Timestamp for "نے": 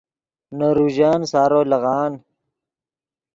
0.57-0.67